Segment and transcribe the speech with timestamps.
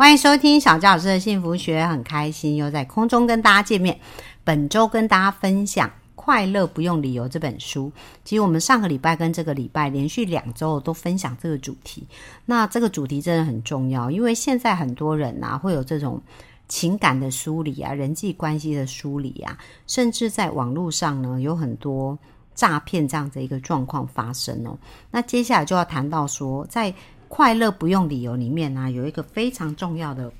[0.00, 4.00] 欢迎收听小教老师的幸福学，很开心又在空中跟大家见面。
[4.42, 7.92] 本周跟大家分享《快乐不用理由》这本书。
[8.24, 12.06] 其实我们上个礼拜跟这个礼拜连续两周都分享这个主题。
[12.46, 16.18] 那这个主题真的很重要，因为现在很多人啊会有这种
[16.66, 22.18] 情感的梳理啊、人际关系的梳理啊，甚至在网络上呢有很多
[22.54, 24.78] 诈骗这样的一个状况发生哦。
[25.10, 26.90] 那接下来就要谈到说，在
[27.30, 30.30] 快乐不用理由里面呢，有一个非常重要的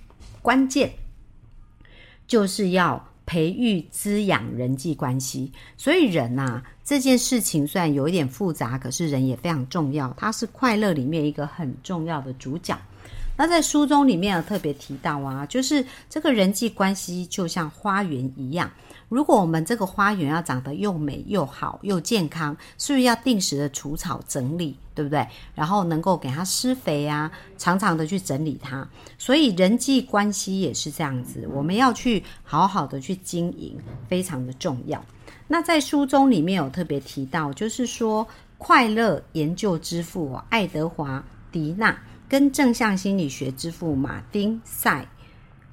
[0.43, 0.91] 关键，
[2.27, 5.53] 就是要培育滋养人际关系。
[5.77, 12.77] 所以人呐，这件事情虽然有一点复杂，可是人也非常重要，它是快乐里面一个很重要的主角。
[13.37, 18.69] 那在书中里面有特别提到啊，就是这个人际关系就像花园一样，
[19.11, 25.27] 如果我们这个花园要长得又美又好又健康，是不是要定时的除草整理，对不对？
[25.55, 28.89] 然后能够给它施肥啊，常常的去整理它。
[29.19, 33.77] 所以人际关系也是这样子，我们要去好好的去经营，
[34.09, 35.05] 非常的重要。
[35.49, 41.99] 那在书中里面有特别提到，就是说快乐研究之父爱德华迪纳。
[42.29, 45.05] 跟正向心理学之父马丁塞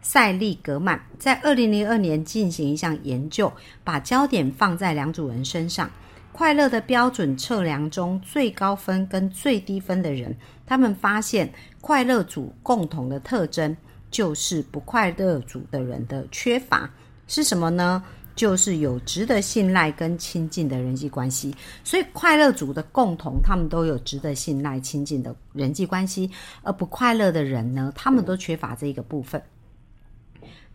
[0.09, 3.51] 塞利格曼在二零零二年进行一项研究，
[3.83, 5.91] 把焦点放在两组人身上。
[6.31, 10.33] 快乐的标准测量中最高分跟最低分的人，
[10.65, 13.75] 他们发现快乐组共同的特征
[14.09, 16.89] 就是不快乐组的人的缺乏
[17.27, 18.01] 是什么呢？
[18.33, 26.31] 就是有值得信赖跟亲近的人际关系，所以快乐组的共同，他们都有值得信赖、亲近的人际关系，
[26.63, 29.41] 而不快乐的人呢，他们都缺乏这一个部分。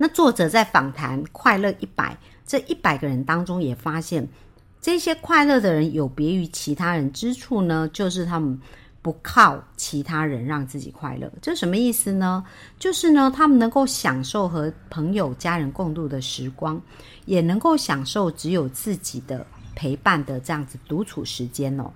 [0.03, 4.27] 那作者在访谈快乐一百这一百个人当中，也发现
[4.81, 8.61] 这些快乐的人有别于其他人之处呢，就是他们。
[9.01, 12.45] 不靠其他人让自己快乐，这什么意思呢？
[12.79, 16.81] 就是呢，他们能够享受和朋友、家人共度的时光，
[17.25, 21.91] 也能够享受只有自己的陪伴的这样子独处时间哦。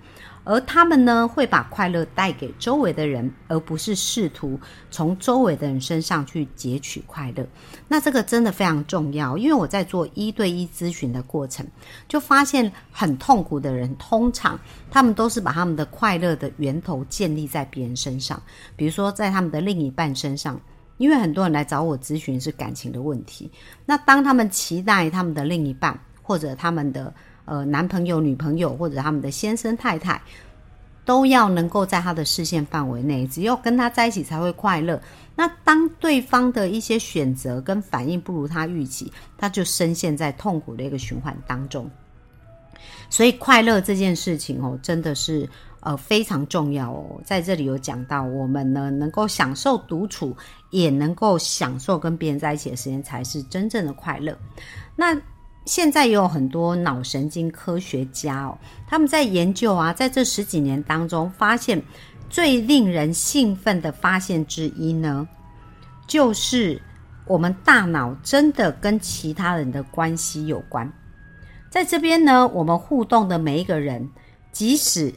[0.46, 4.58] 而他们呢，会把快乐带给周围的人，而不是试图
[4.92, 7.44] 从周围的人身上去截取快乐。
[7.88, 11.66] 那这个真的非常重要，因为我在做一对一咨询的过程，
[12.06, 14.56] 就发现很痛苦的人，通常
[14.88, 18.40] 他们都是把他们的快乐的源头建立在别人身上，
[18.76, 20.58] 比如说在他们的另一半身上。
[20.98, 23.50] 因为很多人来找我咨询是感情的问题，
[23.84, 27.12] 那当他们期待他们的另一半或者他们的。
[27.46, 30.20] 呃，男朋友、女朋友或者他们的先生、太太，
[31.04, 35.00] 都要能够在他的视线范围内，只有跟他在一起才会快乐。
[35.36, 41.88] 那当对方的一些选择跟反应不如他预期，他就深陷在痛苦的一个循环当中。
[43.08, 45.48] 所以，快乐这件事情哦，真的是
[45.80, 47.20] 呃非常重要哦。
[47.24, 50.36] 在这里有讲到，我们呢能够享受独处，
[50.70, 54.36] 也能够享受跟别人在一起的时间，才是真正的快乐。
[54.96, 55.16] 那。
[55.66, 58.56] 现在也有很多脑神经科学家哦，
[58.86, 61.82] 他们在研究啊，在这十几年当中，发现
[62.30, 65.26] 最令人兴奋的发现之一呢，
[66.06, 66.80] 就是
[67.26, 70.90] 我们大脑真的跟其他人的关系有关。
[71.68, 74.08] 在这边呢，我们互动的每一个人，
[74.52, 75.12] 即使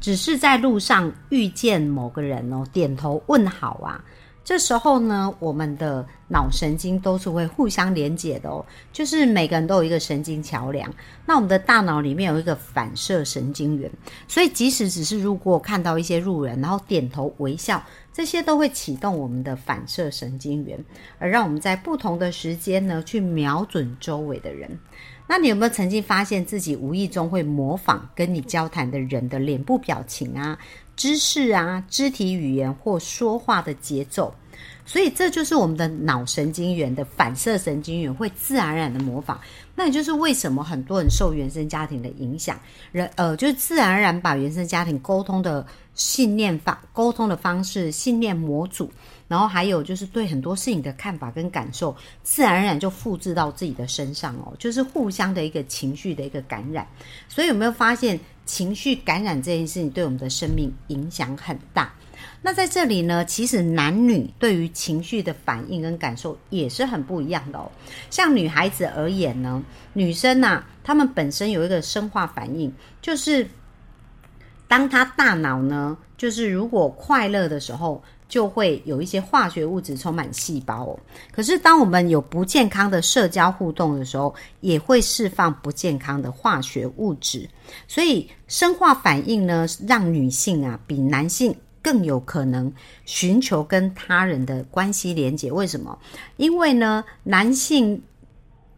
[0.00, 4.02] 只是在路上遇见某个人哦，点头问好啊。
[4.50, 10.92] 这时候呢，我们的脑神经都是会互相连接的哦，就是每个人都有一个神经桥梁。
[11.24, 13.88] 那我们的大脑里面有一个反射神经元，
[14.26, 17.80] 所以即使只是如果看到一些路人，然后点头微笑，
[18.12, 20.84] 这些都会启动我们的反射神经元，
[21.20, 24.68] 而让我们在不同的时间呢去瞄准周围的人。
[25.28, 30.58] 那你有没有曾经发现自己无意中会模仿跟你交谈的人的脸部表情啊？
[30.96, 34.34] 姿势啊，肢体语言或说话的节奏，
[34.84, 39.40] 所以这就是我们的脑神经元的反射神经元会自然而然的模仿。
[39.74, 42.58] 那也就是为什么很多人受原生家庭的影响，
[42.92, 48.90] 人呃，就是自然而然把原生家庭沟通的信念法沟通的方式、信念模组，
[49.30, 56.84] 然后还有就是对很多事情的看法跟感受，自然而然就复制到自己的身上哦，就是互相的一个情绪的一个感染。
[57.28, 58.18] 所以有没有发现？
[58.46, 61.94] 情绪感染这件事情对我们的生命影响很大。
[62.42, 67.70] 那在这里呢，其实男女对于情绪的反应跟感受也是很不一样的哦。
[68.10, 69.62] 像女孩子而言呢，
[69.92, 73.48] 女生呐，她们本身有一个生化反应，就是
[74.66, 78.02] 当她大脑呢，就是如果快乐的时候。
[78.30, 80.98] 就会有一些化学物质充满细胞。
[81.30, 87.46] 可是当我们有不健康的社交互动的时候，也会释放不健康的化学物质。
[87.86, 91.54] 所以生化反应呢，让女性啊比男性。
[91.82, 92.70] 更有可能
[93.06, 95.50] 寻求跟他人的关系连接。
[95.50, 95.98] 为什么？
[96.36, 97.98] 因为呢，男性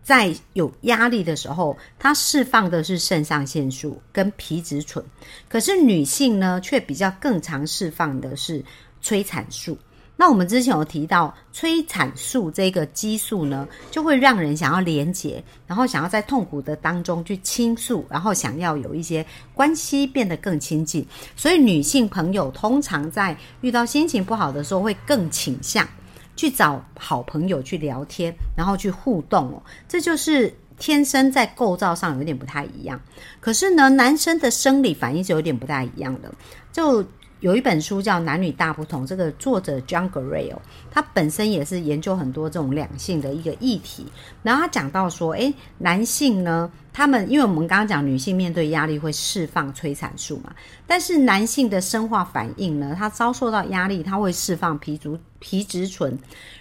[0.05, 5.05] 在有压力的时候，他释放的是肾上腺素跟皮质醇，
[5.49, 8.65] 可是女性呢，却比较更常释放的是
[9.03, 9.77] 催产素。
[10.15, 21.05] 那我们之前有提到催产素这个激素呢，就会让人想要连结，然后想要在痛苦的当中去倾诉，然后想要有一些关系变得更亲近。
[21.35, 25.89] 所以女性朋友通常在遇到心情不好的时候，会更倾向
[26.37, 29.61] 去找好朋友去聊天，然后去互动哦。
[29.89, 33.01] 这就是天生在构造上有点不太一样。
[33.41, 36.33] 可是呢，男生的生理反应是有点不太一样的，
[36.71, 37.05] 就。
[37.43, 40.55] 有一本书叫《男女大不同》，这个作者 John Gray，
[40.93, 44.07] 他本身也是研究很多这种两性的一个议题。
[44.45, 50.55] 然后他讲到说，诶，男性呢，他们因为我们刚刚讲女性面对压力会释放催产素嘛，
[50.87, 56.17] 但是男性的生化反应呢，他遭受到压力，他会释放皮质皮质醇，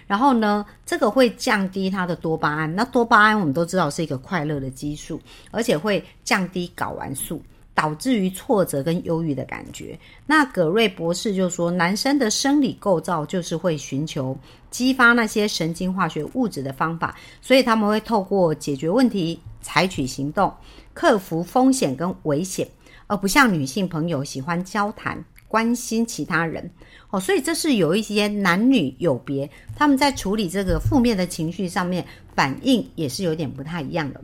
[0.08, 2.74] 然后呢，这个会降低他的多巴胺。
[2.74, 5.20] 那多巴胺我们都知道是一个快乐的激素，
[5.52, 7.40] 而且会降低睾丸素。
[7.74, 9.98] 导致于挫折跟忧郁的感觉。
[10.26, 14.36] 那葛瑞博士就说，男生的生理构造就是会寻求
[14.70, 20.52] 激发那些神经化学物质的方法，所以他们会透过解决问题、采取行动、
[20.92, 22.68] 克服风险跟危险，
[23.06, 26.70] 而不像女性朋友喜欢交谈、关心其他人。
[27.10, 34.20] 哦，所以这是有一些男女有别，他们在处理这个负面的情绪上面反应也是有点不太一样的。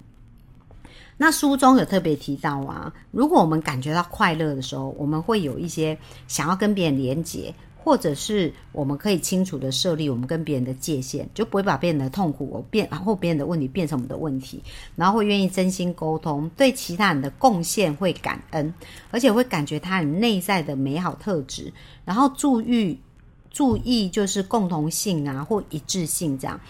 [1.21, 5.99] 那书中有特别提到啊，如果我们感觉到快乐的时候，我们会有一些
[6.29, 14.63] 想要跟别人连接，或者是我们可以清楚的设立我们跟别人的界限，就不会把别人的痛苦我变或别人的问题变成我们的问题，
[14.95, 18.73] 然后会愿意真心沟通，对其他人的贡献会感恩，
[19.11, 21.73] 而且会感觉他人内在的美好特质，
[22.05, 22.97] 然后注意
[23.51, 26.61] 注意就是共同性啊或一致性这样。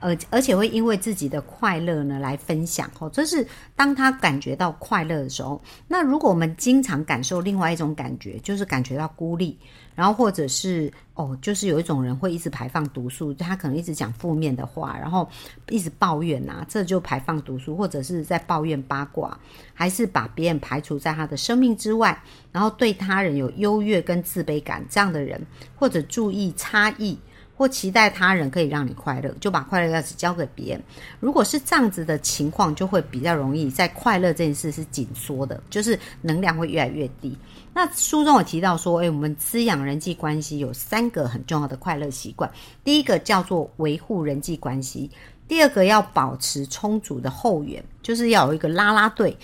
[0.00, 5.60] 而而且会因为自己的快乐呢来分享哦，这是当他感觉到快乐的时候。
[5.86, 9.58] 那如果我们经常感受另外一种感觉，就是感觉到孤立，
[9.94, 15.28] 然后或者是哦，就是有一种人会一直排放毒素，他可能一直讲负面的话，然后
[15.68, 19.38] 一直抱怨呐，这就排放毒素，或者是在抱怨八卦，
[19.74, 22.16] 还是把别人排除在他的生命之外，
[22.52, 25.40] 然后对他人有优越跟自卑感这样的人，
[25.74, 27.18] 或者注意差异。
[27.58, 30.82] 或期待他人可以让你快乐，就把快乐钥匙交给别人。
[31.18, 37.36] 如果是这样子的情况，就会比较容易在快乐这件事是紧缩的，就是能量会越来越低。
[37.74, 42.48] 那书中有提到说，诶，我们滋养人际关系有三个很重要的快乐习惯。
[42.84, 45.10] 第一个叫做维护人际关系，
[45.48, 49.36] 第二个要保持充足的后援，就是要有一个拉拉队，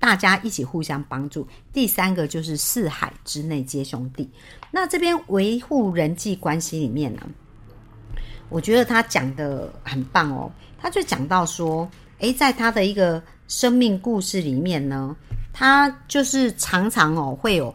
[0.00, 1.46] 大家一起互相帮助。
[1.72, 4.28] 第三个就是四海之内皆兄弟。
[4.72, 7.22] 那这边维护人际关系里面呢？
[8.50, 11.88] 我觉得他讲的很棒哦，他就讲到说，
[12.18, 15.16] 诶，在他的一个生命故事里面呢，
[15.52, 17.74] 他就是常常哦会有。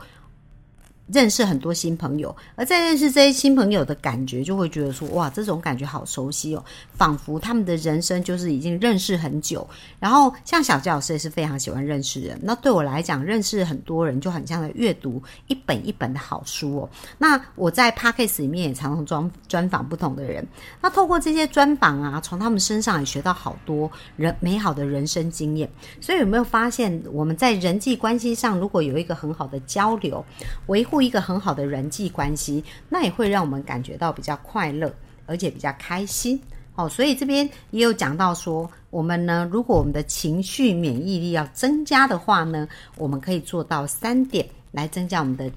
[1.08, 6.66] 认识很多新朋友，而在认识这些新朋友的感觉，就会觉得说，哇，这种感觉好熟悉哦，
[6.98, 9.68] 仿佛他们的人生就是已经认识很久。
[10.00, 12.40] 然后，像小杰老师也是非常喜欢认识人。
[12.42, 16.90] 那对我来讲，认识很多人就很像在阅读一本一本的好书哦。
[17.20, 20.44] 那我在 p a c k a g e 里面也常常专专访不同的人。
[20.82, 25.70] 那透过这些专访啊，从他们身上也学到好多人美好的人生经验。
[26.02, 30.26] 所以有没有发现，我们在人际关系上，如果有一个很好的交流，
[30.66, 30.95] 维护。
[31.02, 34.94] 一个很好的人际关系，那也会让我们感觉到比较快乐，
[35.26, 36.40] 而且比较开心。
[36.76, 45.50] 哦，所以这边也有讲到说，我们呢，如果我们的情绪免疫力要增加的话呢，我们可以做到三点来增加我们的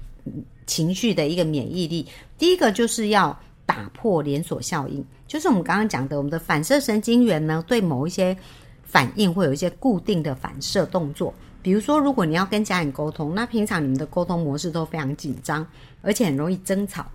[0.65, 2.07] 情绪的一个免疫力。
[2.37, 8.35] 第一个就是要打破连锁效应，就是我们刚刚讲的，我们的反射神经元呢，对某一些
[8.83, 11.33] 反应会有一些固定的反射动作。
[11.69, 15.63] 比如说，如果你要跟家人沟通，那平常你们的沟通模式都非常紧张，
[16.01, 17.05] 而且很容易争吵。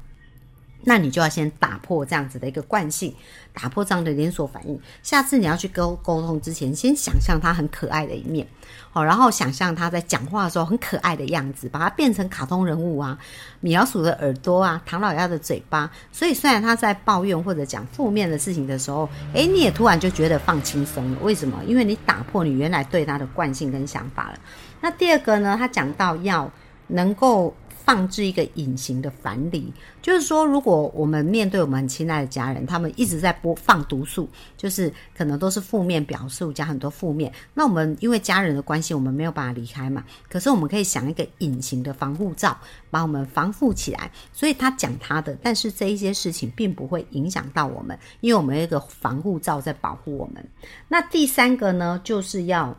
[0.85, 3.15] 那你就要先打破这样子的一个惯性，
[3.53, 4.79] 打破这样的连锁反应。
[5.03, 8.47] 下次你要去沟沟通之前，先想象他很可爱的一面，
[8.91, 13.19] 好，然后想象他在讲话的时候很可爱的样子，把它变成卡通人物啊，
[13.61, 15.91] 米老鼠的耳朵啊，唐老鸭的嘴巴。
[16.13, 21.19] 所以虽然他在抱怨或者讲负面的事情的时候，诶，你也突然就觉得放轻松了。
[21.23, 21.63] 为什么？
[21.67, 24.39] 因为你打破你原来对他的惯性跟想法了。
[24.81, 25.57] 那第二个呢？
[25.59, 26.51] 他讲到要
[26.89, 27.55] 能够。
[27.85, 34.27] 放置一个隐形的樊篱，就是说，如果我们面对我们很亲爱的家人，他们一直在播放毒素，
[34.57, 40.03] 就是可能都是负面表述加很多负面，那我们因为家人的关系，我们没有办法离开嘛。
[40.31, 42.59] 可是我们可以想一个隐形的防护罩，
[42.91, 44.11] 把我们防护起来。
[44.33, 50.43] 所以他讲他的，但是这一些事情并不会影响到我们，因为我们有一个防护罩在保护我们。
[50.89, 52.75] 那第三个呢，就是要。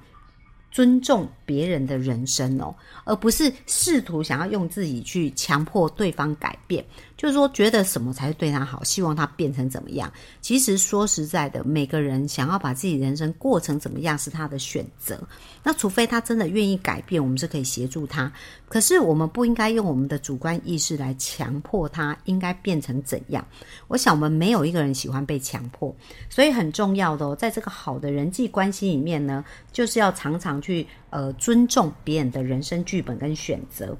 [0.72, 2.74] 尊重别人的人生哦，
[3.04, 6.84] 而不是试图想要用自己去强迫对方改变。
[7.18, 10.12] 就是说，觉得什么才是对他好，希望他变成怎么样。
[10.42, 15.18] 其实说实在的，每个人想要把自己人生过成怎么样是他的选择。
[15.64, 18.32] 那除非他真的愿意改变，我们是可以协助他。
[18.68, 23.44] 可是我们不应该用我们的主观意识来强迫他应该变成怎样。
[23.88, 25.96] 我想我们没有一个人喜欢被强迫，
[26.30, 33.98] 所以很重要的哦，在这个好的人际关系里面呢，就是要常常去呃尊重别人的人生剧本跟选择。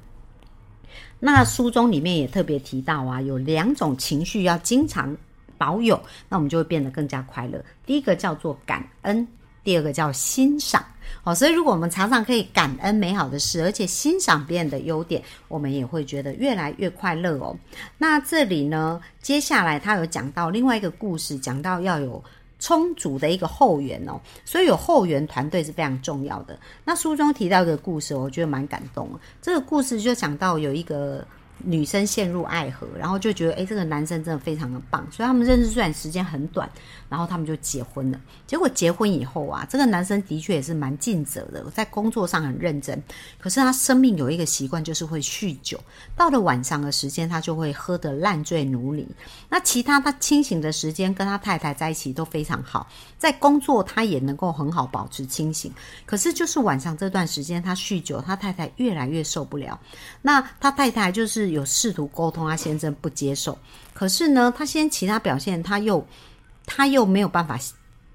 [1.20, 5.16] 那书中里面也特别提到啊，有两种情绪要经常
[5.58, 6.00] 保有，
[6.30, 7.64] 那我们就会变得更加快乐。
[7.86, 9.28] 第一个叫做感恩，
[9.64, 10.84] 第二个叫欣赏。
[11.24, 17.58] 好，所以如果我们常常可以感恩美好的事，而且欣赏别人的优点，我们也会觉得越来越快乐哦。
[17.98, 22.24] 那这里呢，接下来他有讲到另外一个故事，讲到要有。
[22.66, 26.58] 充足的一个后援哦，所以有后援团队是非常重要的。
[26.84, 29.08] 那书中提到一个故事，我觉得蛮感动。
[29.40, 31.24] 这个故事就讲到有一个。
[31.64, 36.70] 女生陷入爱河，然后就觉得哎，这个男生真的非常的棒，所以他们认识虽然时间很短，
[37.16, 38.20] 然后他们就结婚了。
[38.46, 43.02] 结果结婚以后啊，这个男生的确也是蛮尽责的，在工作上很认真。
[43.40, 45.80] 可是他生命有一个习惯，就是会酗酒。
[46.14, 49.08] 到了晚上的时间，他就会喝得烂醉如泥。
[49.48, 52.86] 那其他他清醒的时间，跟他太太在一起都非常好，
[53.18, 55.72] 在工作他也能够很好保持清醒。
[56.06, 59.80] 可是就是晚上这段时间，他酗酒，他太太越来越受不了。
[60.22, 61.46] 那他太太就是。
[61.46, 63.58] 有试图沟通，他先生不接受。
[63.94, 66.06] 可是呢，他先其他表现，他又
[66.66, 67.60] 他又没有办法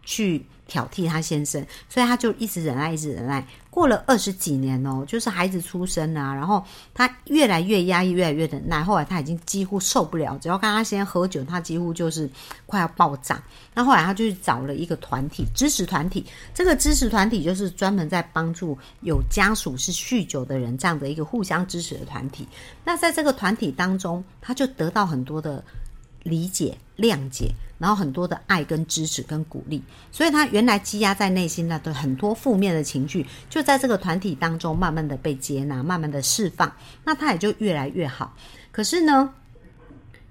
[0.05, 3.45] 去挑剔他先生，所以他就一直忍耐，一直忍耐。
[3.71, 8.83] 过了二十几年哦，就是孩子出生啊，然后他越来越压抑，越来越忍耐。
[8.83, 12.29] 后来他已经几乎受不了，只要跟他先喝酒，他几乎就是
[12.67, 13.41] 快要爆炸。
[13.75, 16.27] 那后来他就去找了一个团体，支持团体。
[16.53, 22.49] 这个支持团体就是专门在帮助有家属是酗酒的人这样的一个互相支持的团体。
[22.85, 25.63] 那在这个团体当中，他就得到很多的
[26.25, 27.51] 理解、谅解。
[27.79, 36.71] 然后很多的爱跟支持跟鼓励，所以他原来积压在内心的很多负面的情绪，就在这个团体当中慢慢的被接纳，慢慢的释放，
[37.07, 38.37] 那他也就越来越好。
[38.71, 39.33] 可是呢？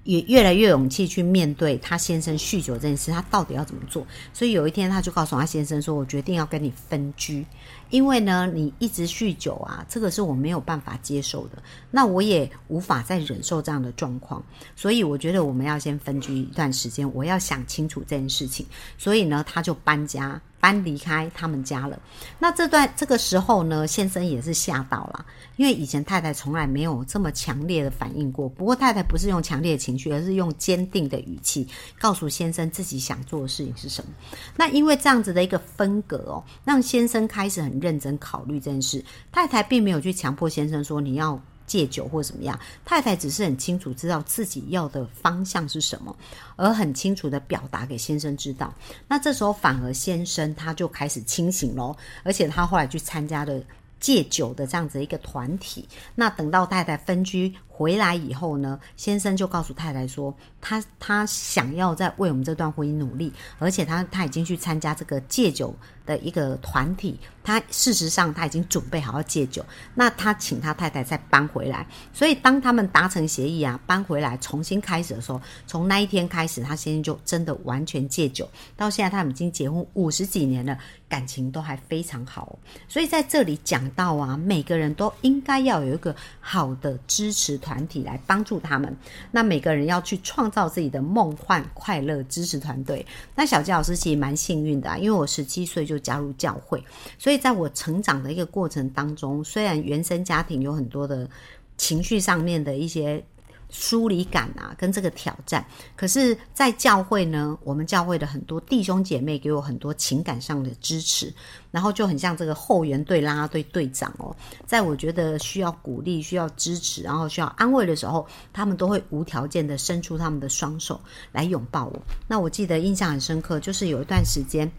[0.03, 4.05] 也越来越勇气去面对他先生酗酒这件事，他到底要怎么做？
[4.33, 7.45] 所以有一天，他就告诉他先生说：“我决定要跟你分居，
[7.89, 14.43] 因为呢，你一直酗酒啊，这个是我没有办法接受的，那我也无法再忍受这样的状况，
[14.75, 18.65] 所以我觉得我们要先分居一段时间，我要想清楚这件事情。
[18.97, 21.99] 所以呢，他就搬家。”搬离开他们家了，
[22.37, 25.25] 那这段这个时候呢，先生也是吓到了，
[25.55, 28.49] 因为以前太太从来没有这么强烈的反应过。
[28.49, 34.11] 不过太太不是用强烈的情绪，而是用坚定的语气告诉先生自己想做的事情是什么。
[34.55, 39.03] 那因为这样子的一个分隔哦，让先生开始很认真考虑这件事。
[39.31, 41.41] 太太并没有去强迫先生说你要。
[41.69, 46.13] 戒酒或怎么样，太太只是很清楚知道自己要的方向是什么，
[46.55, 48.73] 而很清楚的表达给先生知道。
[49.07, 53.61] 那这时候反而先生他就开始清醒喽，而且他后来去参加了
[53.99, 55.87] 戒酒的这样子一个团体。
[56.15, 65.73] 那等到太太分居回来以后呢，先生就告诉太太说，他他想要在为我们这段婚姻努力，而且他他已经去参加这个戒酒。
[66.09, 80.75] 的一个团体，他事实上他已经准备好要戒酒，那他请他太太再搬回来，所以当他们达成协议啊，搬回来重新开始的时候，从那一天开始，他先生就真的完全戒酒，到现在他们已经结婚五十几年了，
[81.07, 82.57] 感情都还非常好。
[82.87, 88.97] 所以在这里讲到啊，每个人都应该要有一个好的支持团体来帮助他们，
[89.29, 93.05] 那每个人要去创造自己的梦幻快乐支持团队。
[93.35, 95.99] 那小吉老师其实蛮幸运的，因为我十七岁就。
[95.99, 96.81] 加入教会，
[97.17, 101.29] 所以在我成长的一个过程当中，虽然原生家庭有很多的
[101.77, 103.21] 情绪上面的一些
[103.69, 111.31] 疏离感啊，跟这个挑战，可是，在教会呢，我们教会的很多弟兄姐妹给我很多情感上的支持，
[111.69, 114.35] 然后就很像这个后援队啦啦队队长哦，
[114.65, 120.99] 在我觉得需要鼓励、需要支持，然后需要安慰的时候，他们都会无条件的伸出他们的双手
[121.31, 122.01] 来拥抱我。
[122.27, 124.69] 那我记得印象很深刻，就是有一段时间。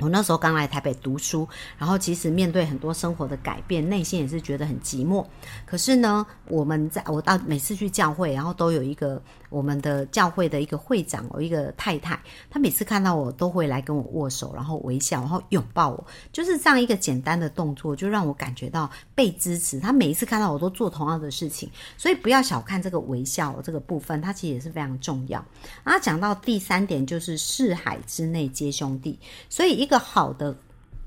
[0.00, 5.24] 我那时候刚来台北读书，然后其实面对很多生活的改变，内心也是觉得很寂寞。
[5.66, 19.78] 可是呢，我们在我到每次去教会，然后都有一个我们的教会的一个会长，有一个太太，她每次看到我都会来跟我握手，然后微笑，然后拥抱我，就是这样一个简单的动作，就让我感觉到被支持。
[19.78, 25.44] 她每一次看到我都做同样的事情，所以不要小看这个微笑这个部分，它其实也是非常重要。
[25.84, 29.18] 然后讲到第三点，就是四海之内皆兄弟，
[29.50, 29.90] 所以一。
[29.90, 30.54] 一个好的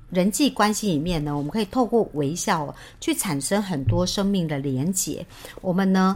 [0.09, 5.25] 人际关系里面呢，我们可以透过微笑去产生很多生命的连结。
[5.61, 6.13] 我们呢，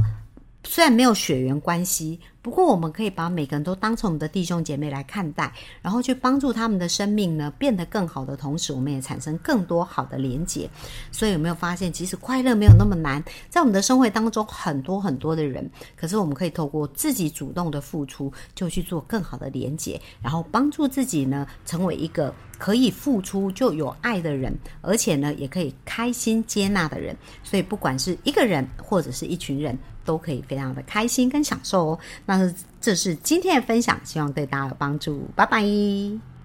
[0.64, 2.20] 虽然没有血缘关系。
[2.40, 10.70] 不过，我们可以把每个人都当成我们的弟兄姐妹来看待，然后去帮助他们的生命呢变得更好的同时，我们也产生更多好的连结。
[11.12, 13.22] 所以，有没有发现，其实快乐没有那么难？
[13.50, 27.14] 在我们的生活当中，很多很多的人，可是我们可以透过自己主动的付出，就去做更好的连结，然后帮助自己呢，成为一个可以付出就有爱的人，而且呢，也可以开心接纳的人。
[27.44, 32.00] 所以，不管是一个人或者是一群人，都可以非常的开心跟享受哦。
[32.26, 35.28] 那这是今天的分享，希望对大家有帮助。
[35.36, 36.37] 拜拜。